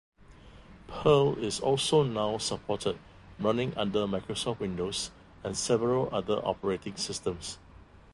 Perl 0.87 1.35
is 1.37 1.59
also 1.59 2.01
now 2.01 2.39
supported 2.39 2.97
running 3.37 3.77
under 3.77 4.07
Microsoft 4.07 4.57
Windows 4.59 5.11
and 5.43 5.55
several 5.55 6.09
other 6.11 6.43
operating 6.43 6.95
systems. 6.95 7.59